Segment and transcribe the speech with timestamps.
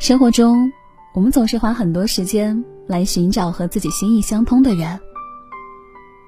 [0.00, 0.72] 生活中，
[1.12, 4.98] 我们总是花很多时间来寻找和自己心意相通的人。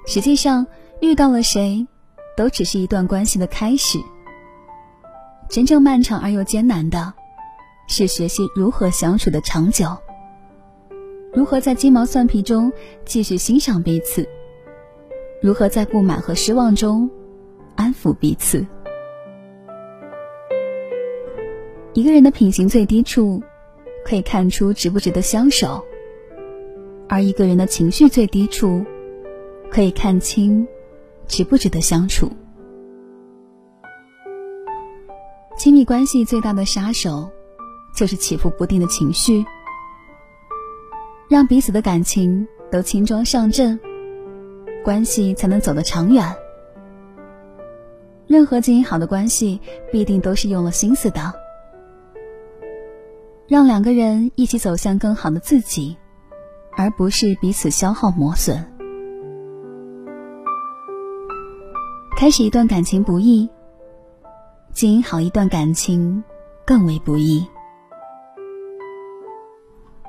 [0.06, 0.66] 实际上，
[1.00, 1.86] 遇到了谁，
[2.36, 3.98] 都只是一段关系的开始。
[5.48, 7.14] 真正漫长而又艰难的，
[7.88, 9.86] 是学习如何相处的长久。
[11.32, 12.70] 如何在鸡毛蒜皮中
[13.06, 14.28] 继续欣赏彼此？
[15.40, 17.08] 如何在不满和失望中
[17.74, 18.66] 安抚彼此？
[21.94, 23.42] 一个人的品行最低处。
[24.04, 25.84] 可以看出值不值得相守，
[27.08, 28.84] 而一个人的情绪最低处，
[29.70, 30.66] 可以看清
[31.26, 32.30] 值不值得相处。
[35.56, 37.30] 亲密关系最大的杀手，
[37.94, 39.44] 就是起伏不定的情绪。
[41.28, 43.78] 让彼此的感情都轻装上阵，
[44.84, 46.34] 关系才能走得长远。
[48.26, 49.60] 任何经营好的关系，
[49.90, 51.41] 必定都是用了心思的。
[53.52, 55.98] 让两个人一起走向更好的自己，
[56.74, 58.66] 而不是彼此消耗磨损。
[62.16, 63.50] 开始一段感情不易，
[64.72, 66.24] 经营好一段感情
[66.64, 67.46] 更为不易。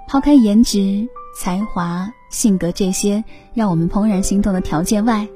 [0.07, 1.05] 抛开颜值、
[1.37, 5.27] 才华、性格这些让我们怦然心动的条件外，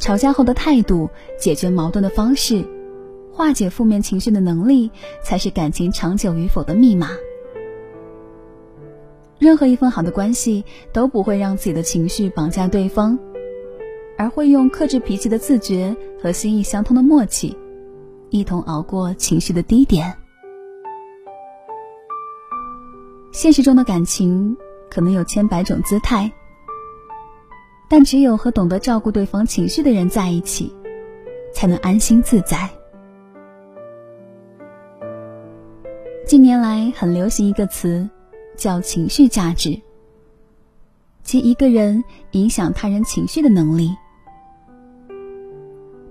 [0.00, 2.66] 吵架后的态度、解决矛盾的方式。
[3.32, 4.90] 化解负面情绪的能力，
[5.22, 7.08] 才是感情长久与否的密码。
[9.38, 13.18] 任何一份好的关系都不会让自己的情绪绑架对方，
[14.16, 17.56] 而会用克制脾气的自觉和心意相通的默契，
[18.30, 20.14] 一同熬过情绪的低点。
[23.32, 24.54] 现实中的感情
[24.90, 26.30] 可能有千百种姿态，
[27.88, 30.72] 但只有和懂得照顾对方情绪的人在一起，
[31.52, 32.70] 才能安心自在。
[36.92, 38.08] 很流行一个词，
[38.56, 39.80] 叫情绪价值，
[41.22, 43.96] 即一个人影响他人情绪的能力。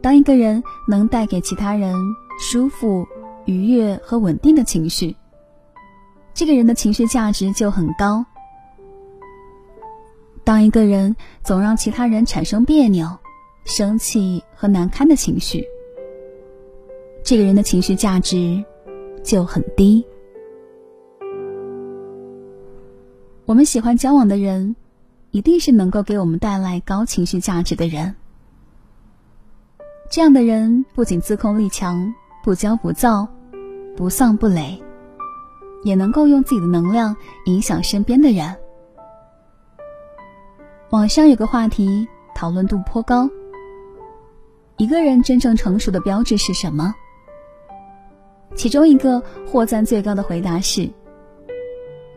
[0.01, 1.95] 当一个人能带给其他人
[2.39, 3.07] 舒服、
[3.45, 5.15] 愉悦和稳定的情绪，
[6.33, 8.25] 这个人的情绪价值就很高。
[10.43, 13.07] 当一个人总让其他人产生别扭、
[13.63, 15.63] 生气和难堪的情绪，
[17.23, 18.63] 这个人的情绪价值
[19.23, 20.03] 就很低。
[23.51, 24.77] 我们喜欢交往的人，
[25.31, 28.15] 一定是能够给我们带来高情绪价值的人。
[30.09, 32.13] 这样的人不仅自控力强，
[32.45, 33.27] 不骄不躁，
[33.97, 34.81] 不丧不馁，
[35.83, 37.13] 也能够用自己的能量
[37.43, 38.55] 影响身边的人。
[40.91, 43.29] 网上有个话题讨论度颇高：
[44.77, 46.95] 一个人真正成熟的标志是什么？
[48.55, 50.89] 其中一个获赞最高的回答是。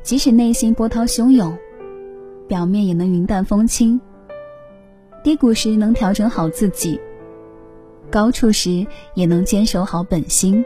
[0.04, 1.56] 即使内心波涛汹涌，
[2.46, 3.98] 表面也能云淡风轻。
[5.22, 7.00] 低谷时能调整好自己，
[8.10, 10.62] 高处时也能坚守好本心。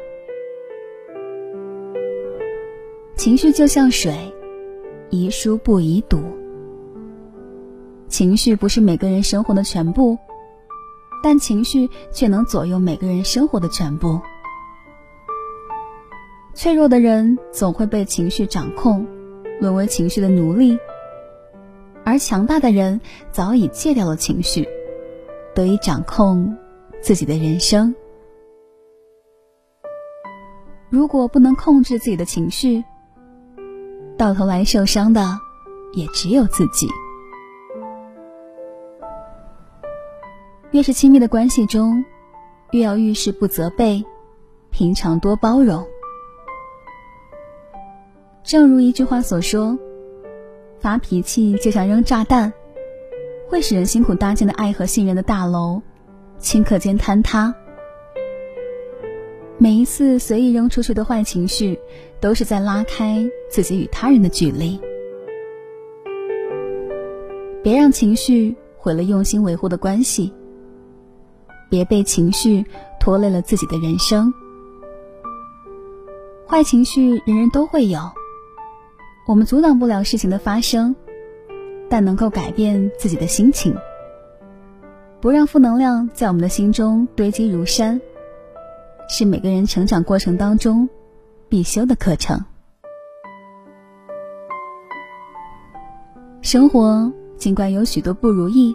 [3.15, 4.13] 情绪就像水，
[5.09, 6.21] 宜疏不宜堵。
[8.09, 10.19] 情绪不是每个人生活的全部，
[11.23, 14.21] 但情绪却能左右每个人生活的全部。
[16.55, 19.07] 脆弱的人总会被情绪掌控。
[19.61, 20.79] 沦为情绪的奴隶，
[22.05, 23.01] 而强大的人
[23.33, 24.69] 早已戒掉了情绪，
[25.55, 26.57] 得以掌控
[27.01, 27.95] 自己的人生。
[30.91, 32.83] 如果不能控制自己的情绪，
[34.17, 35.39] 到头来受伤的
[35.93, 36.89] 也只有自己。
[40.71, 42.05] 越是亲密的关系中，
[42.73, 44.05] 越要遇事不责备，
[44.71, 45.87] 平常多包容。
[48.49, 49.79] 正如一句话所说
[50.81, 52.51] ：“发脾气就像扔炸弹，
[53.47, 55.83] 会使人辛苦搭建的爱和信任的大楼，
[56.41, 57.55] 顷刻间坍塌。”
[59.59, 61.79] 每一次随意扔出去的坏情绪，
[62.21, 64.81] 都是在拉开自己与他人的距离。
[67.63, 70.33] 别让情绪毁了用心维护的关系，
[71.69, 72.65] 别被情绪
[72.99, 74.33] 拖累了自己的人生。
[76.47, 78.01] 坏情绪人人都会有。
[79.29, 80.97] 我们阻挡不了事情的发生，
[81.91, 83.77] 但能够改变自己的心情，
[85.21, 88.01] 不让负能量在我们的心中堆积如山，
[89.07, 90.89] 是每个人成长过程当中
[91.47, 92.43] 必修的课程。
[96.41, 98.75] 生活尽管有许多不如意，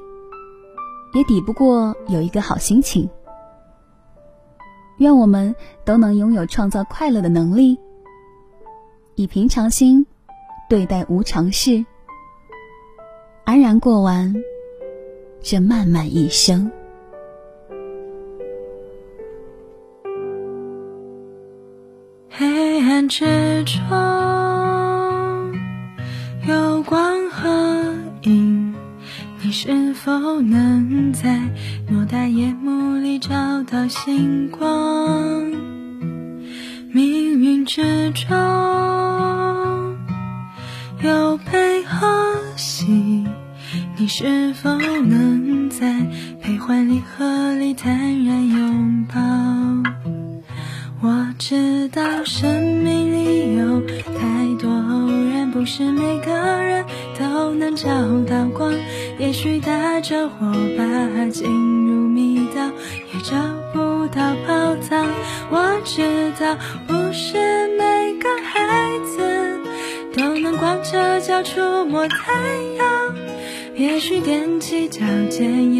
[1.16, 3.10] 也抵不过有一个好心情。
[5.00, 7.80] 愿我们都能拥有创造快乐的能力。
[9.16, 10.06] 以平常心
[10.74, 11.86] 对待无常事，
[13.44, 14.34] 安然过完
[15.40, 16.72] 这漫漫一生。
[22.28, 23.82] 黑暗之中
[26.48, 28.74] 有光和影，
[29.44, 31.40] 你是否能在
[31.88, 33.30] 偌大夜幕里找
[33.62, 35.52] 到星光？
[36.92, 39.03] 命运之中
[44.04, 45.96] 你是否能在
[46.44, 49.22] 悲欢离合里坦然拥抱？
[51.02, 53.80] 我知道生命里有
[54.20, 56.84] 太多偶然，不是每个人
[57.18, 57.88] 都能找
[58.28, 58.74] 到光。
[59.20, 61.50] 也许带着火把进
[61.88, 62.62] 入密道，
[63.14, 63.38] 也找
[63.72, 65.08] 不到宝藏。
[65.50, 66.58] 我知道
[66.88, 67.38] 不是
[67.78, 69.62] 每个孩子
[70.14, 72.34] 都能光着脚触摸太
[72.78, 73.13] 阳，
[73.76, 75.74] 也许踮起脚尖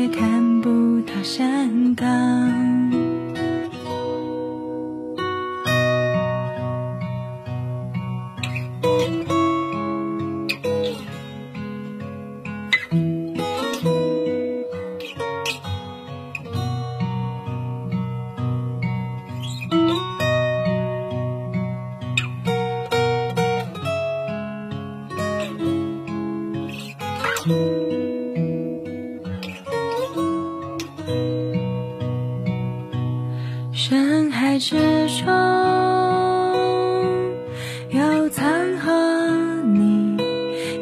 [33.76, 34.76] 深海之
[35.08, 35.26] 中
[37.90, 38.48] 有苍
[38.78, 40.16] 和你，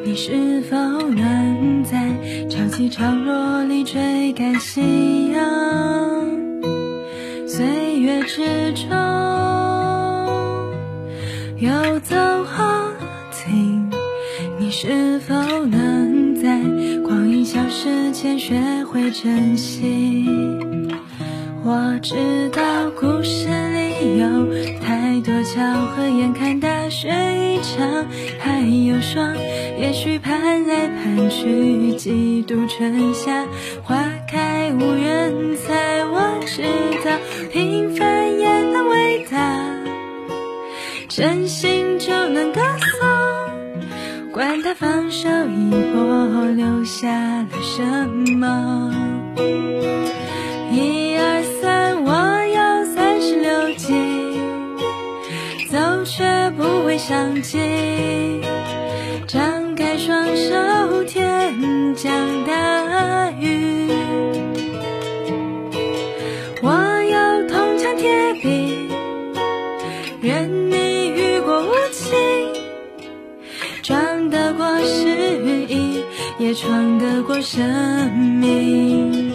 [0.03, 2.13] 你是否能在
[2.49, 5.41] 潮起潮落里追赶夕阳？
[7.47, 8.89] 岁月之中
[11.59, 12.91] 有走和
[13.31, 13.89] 停，
[14.59, 15.33] 你是否
[15.65, 16.59] 能在
[17.07, 20.60] 光阴消失前学会珍惜？
[21.63, 24.47] 我知道故事里有
[24.81, 25.61] 太多巧
[25.95, 28.07] 合，眼看大雪一场
[28.39, 29.35] 还有霜，
[29.79, 33.45] 也许盼来盼去，几度春夏
[33.83, 36.03] 花开无人采。
[36.05, 36.63] 我知
[37.05, 37.11] 道
[37.51, 39.75] 平凡也能伟大，
[41.07, 42.61] 真心就能歌
[42.99, 47.07] 颂，管他放手一搏留下
[47.43, 48.91] 了什么。
[57.41, 58.41] 会伤及。
[59.27, 62.11] 张开双手，天降
[62.45, 63.89] 大雨。
[66.61, 66.69] 我
[67.03, 68.87] 有铜墙铁壁，
[70.21, 72.13] 任你雨过无情，
[73.81, 75.07] 撞得过失
[75.67, 76.03] 意，
[76.37, 77.63] 也闯得过生
[78.39, 79.33] 命。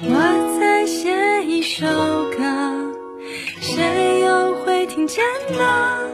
[0.00, 1.86] 我在写一首
[2.36, 2.42] 歌，
[3.60, 5.24] 谁又会听见
[5.56, 6.13] 呢？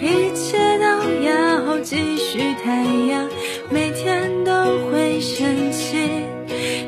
[0.00, 0.86] 一切都
[1.22, 3.28] 要继续，太阳
[3.68, 4.52] 每天都
[4.88, 6.08] 会升起，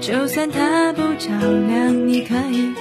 [0.01, 1.29] 就算它不照
[1.69, 2.73] 亮，你可以